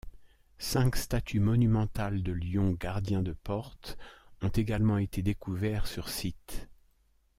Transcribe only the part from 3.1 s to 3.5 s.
de